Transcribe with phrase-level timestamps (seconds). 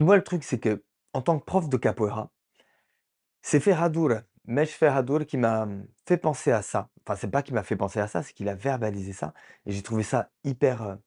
[0.00, 2.30] Vois, le truc, c'est que en tant que prof de capoeira,
[3.42, 4.12] c'est Ferradour,
[4.46, 6.90] Mej Ferradour qui m'a, mmh, fait penser à ça.
[7.06, 9.34] Enfin, c'est pas qu'il m'a fait penser à ça, c'est qu'il a verbalisé ça
[9.66, 10.98] et j'ai trouvé ça hyper,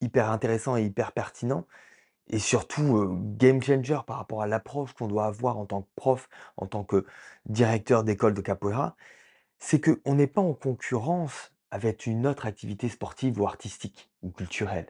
[0.00, 1.66] hyper intéressant et hyper pertinent
[2.28, 6.28] et surtout, game changer par rapport à l'approche qu'on doit avoir en tant que prof,
[6.56, 7.06] en tant que
[7.46, 8.96] directeur d'école de capoeira.
[9.58, 14.88] C'est qu'on n'est pas en concurrence avec une autre activité sportive ou artistique ou culturelle.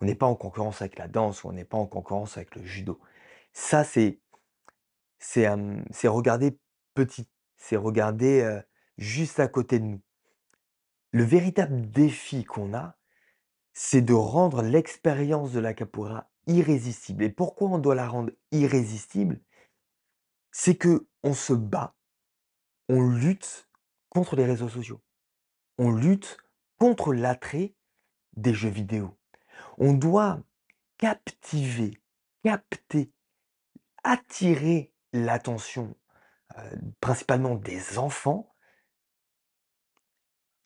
[0.00, 2.64] On n'est pas en concurrence avec la danse on n'est pas en concurrence avec le
[2.64, 3.00] judo.
[3.52, 4.18] Ça, c'est
[6.04, 6.58] regarder
[6.94, 8.60] petit, c'est regarder,
[8.98, 10.00] juste à côté de nous.
[11.12, 12.96] Le véritable défi qu'on a,
[13.72, 19.40] c'est de rendre l'expérience de la capoeira irrésistible et pourquoi on doit la rendre irrésistible?
[20.52, 21.94] C'est qu'on se bat,
[22.88, 23.68] on lutte
[24.08, 25.00] contre les réseaux sociaux.
[25.78, 26.36] On lutte
[26.78, 27.74] contre l'attrait
[28.36, 29.16] des jeux vidéo.
[29.78, 30.40] On doit
[30.98, 31.98] captiver,
[32.42, 33.10] capter,
[34.04, 35.96] attirer l'attention,
[37.00, 38.54] principalement des enfants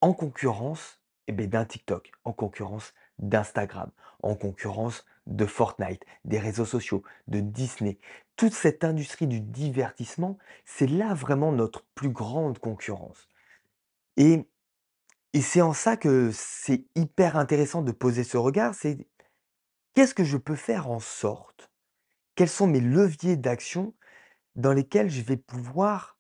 [0.01, 3.91] en concurrence, et beh, d'un TikTok, en concurrence d'Instagram,
[4.23, 7.99] en concurrence de Fortnite, des réseaux sociaux, de Disney.
[8.37, 13.29] Toute cette industrie du divertissement, c'est là vraiment notre plus grande concurrence
[14.17, 14.47] et
[15.35, 19.07] et c'est en ça que c'est hyper intéressant de poser ce regard, c'est
[19.93, 21.71] qu'est-ce que je peux faire en sorte
[22.35, 23.95] quels sont mes leviers d'action
[24.57, 26.19] dans lesquels je vais pouvoir,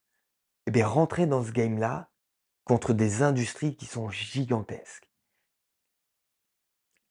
[0.67, 2.11] et beh, rentrer dans ce game-là
[2.65, 5.11] contre des industries qui sont gigantesques?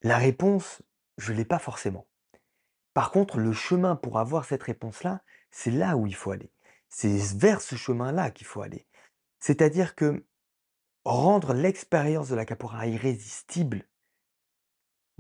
[0.02, 0.82] La réponse,
[1.18, 2.08] je l'ai pas forcément.
[2.94, 6.52] Par contre, le chemin pour avoir cette réponse-là, c'est là où il faut aller.
[6.90, 8.88] C'est vers ce chemin-là qu'il faut aller.
[9.40, 10.26] C'est-à-dire que
[11.06, 13.88] rendre l'expérience de la capoeira irrésistible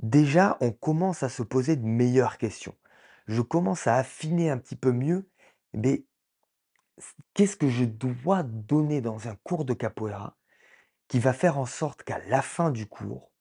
[0.01, 2.75] déjà, on commence à se poser de meilleures questions.
[3.27, 5.29] Je commence à affiner un petit peu mieux,
[5.83, 6.05] c
[7.33, 10.37] qu'est-ce que je dois donner dans un cours de capoeira
[11.09, 13.31] qui va faire en sorte qu'à la fin du cours,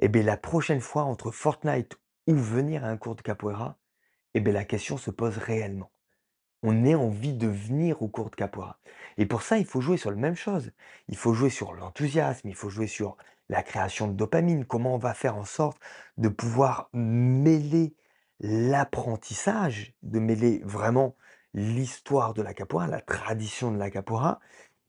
[0.00, 1.98] et beh, la prochaine fois entre Fortnite
[2.28, 3.78] ou venir à un cours de capoeira,
[4.34, 5.91] et beh, la question se pose réellement?
[6.62, 8.78] On ait envie de venir au cours de capoeira
[9.18, 10.72] et pour ça, il faut jouer sur la même chose.
[11.08, 13.16] Il faut jouer sur l'enthousiasme, il faut jouer sur
[13.48, 14.64] la création de dopamine.
[14.64, 15.78] Comment on va faire en sorte
[16.16, 17.94] de pouvoir mêler
[18.40, 21.16] l'apprentissage, de mêler vraiment
[21.54, 24.40] l'histoire de la capoeira, la tradition de la capoeira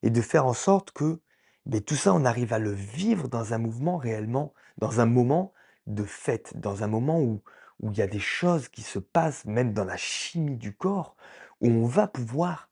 [0.01, 1.19] et de faire en sorte que,
[1.66, 5.53] beh, tout ça, on arrive à le vivre dans un mouvement réellement dans un moment
[5.88, 7.44] de fête, dans un moment où
[7.84, 11.16] il y a des choses qui se passent, même dans la chimie du corps,
[11.62, 12.69] où on va pouvoir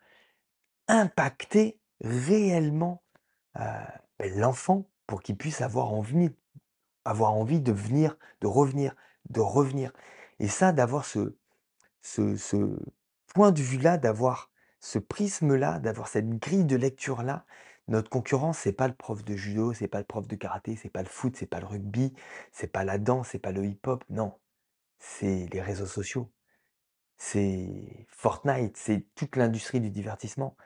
[0.87, 3.03] impacter réellement,
[4.35, 6.31] l'enfant pour qu'il puisse avoir envie
[7.03, 8.95] avoir envie de venir, de revenir,
[9.29, 9.91] de revenir
[10.39, 11.35] et ça, d'avoir ce
[13.33, 17.45] point de vue-là, d'avoir ce prisme-là, d'avoir cette grille de lecture-là.
[17.87, 20.89] Notre concurrent, c'est pas le prof de judo, c'est pas le prof de karaté, c'est
[20.89, 22.13] pas le foot, c'est pas le rugby,
[22.51, 24.33] c'est pas la danse, c'est pas le hip-hop, non.
[24.99, 26.31] C'est les réseaux sociaux.
[27.23, 30.57] C'est Fortnite, c'est toute l'industrie du divertissement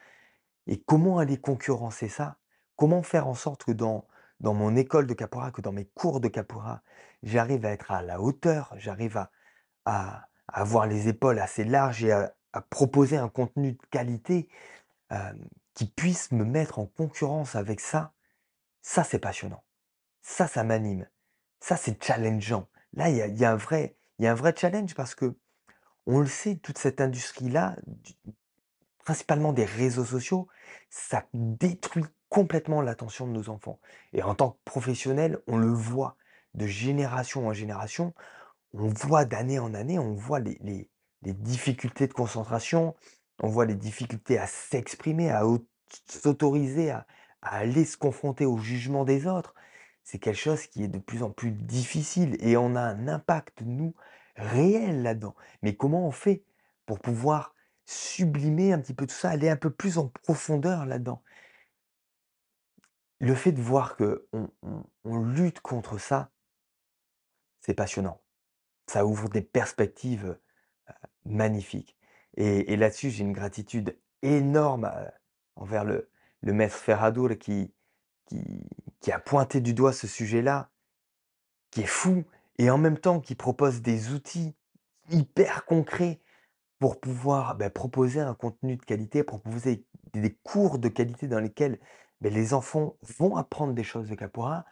[0.68, 2.38] et comment aller concurrencer ça?
[2.78, 4.08] Comment faire en sorte que dans
[4.40, 6.82] dans mon école de capoeira, que dans mes cours de capoeira,
[7.24, 9.32] j'arrive à être à la hauteur, j'arrive à
[9.86, 14.48] à avoir les épaules assez larges et à proposer un contenu de qualité,
[15.74, 18.14] qui puisse me mettre en concurrence avec ça,
[18.82, 19.64] ça, c'est passionnant.
[20.22, 21.08] Ça, ça m'anime.
[21.60, 22.70] Ça, c'est challengeant.
[22.94, 25.16] Là, il y a un vrai y a un vrai challenge parce
[26.06, 28.14] qu'on le sait, toute cette industrie-là, du
[29.04, 30.48] principalement des réseaux sociaux,
[30.90, 33.80] ça détruit complètement l'attention de nos enfants
[34.14, 36.18] et en tant que professionnel, on le voit
[36.56, 38.16] de génération en génération.
[38.74, 40.90] On voit d'année en année, on voit les
[41.22, 42.96] difficultés de concentration,
[43.44, 45.64] on voit les difficultés à s'exprimer, à aut
[46.10, 47.06] s'autoriser à
[47.46, 49.54] à aller se confronter au jugement des autres.
[50.04, 53.62] C'est quelque chose qui est de plus en plus difficile et on a un impact,
[53.66, 53.94] nous,
[54.36, 55.36] réel là-dedans.
[55.62, 56.44] Mais comment on fait
[56.86, 57.56] pour pouvoir
[57.86, 61.22] sublimer un petit peu tout ça, aller un peu plus en profondeur là-dedans?
[63.20, 64.18] Le fait de voir qu'on
[65.04, 66.32] on lutte contre ça
[67.62, 68.22] c'est passionnant.
[68.88, 70.42] Ça ouvre des perspectives, heu,
[71.26, 71.98] magnifiques
[72.38, 75.10] et là-dessus, j'ai une gratitude énorme, heu,
[75.56, 76.10] envers le
[76.42, 77.74] le maître Ferradour qui
[78.28, 78.44] qui
[79.02, 80.70] qui a pointé du doigt ce sujet-là,
[81.72, 82.26] qui est fou
[82.58, 84.56] et en même temps qui propose des outils
[85.10, 86.22] hyper concrets
[86.80, 91.80] pour pouvoir, bah, proposer un contenu de qualité, proposer des cours de qualité dans lesquels,
[92.22, 94.66] beh, les enfants vont apprendre des choses de capoeira,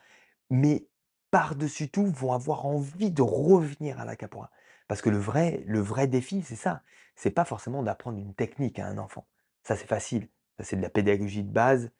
[0.49, 0.87] mais
[1.31, 4.51] par-dessus tout, vont avoir envie de revenir à la capoeira.
[4.87, 6.83] Parce que le vrai défi, c'est ça.
[7.15, 9.27] C'est pas forcément d'apprendre une technique à un enfant.
[9.63, 10.29] Ça, c'est facile.
[10.57, 11.91] Ça, c'est de la pédagogie de base.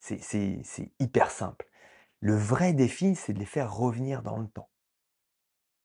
[0.00, 0.62] C'est
[0.98, 1.68] hyper simple.
[2.20, 4.68] Le vrai défi, c'est de les faire revenir dans le temps.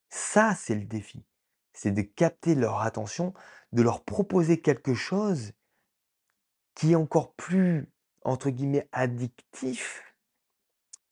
[0.09, 1.23] Ça, c'est le défi.
[1.73, 3.33] C'est de capter leur attention,
[3.71, 5.53] de leur proposer quelque chose
[6.75, 7.89] qui est encore plus,
[8.23, 10.03] entre guillemets, «addictif»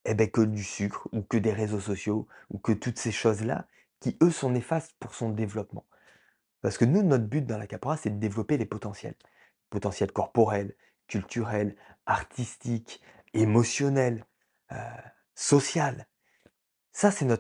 [0.06, 3.68] et beh, que du sucre ou que des réseaux sociaux ou que toutes ces choses-là
[4.00, 5.86] qui, eux, sont néfastes pour son développement.
[6.62, 9.16] Parce que nous, notre but dans la Capora, c'est de développer les potentiels.
[9.70, 10.76] Potentiels corporels,
[11.08, 11.76] culturels,
[12.06, 13.02] artistiques,
[13.34, 14.26] émotionnels,
[14.72, 14.76] heu,
[15.34, 16.08] social.
[16.92, 17.34] Ça, c'est notre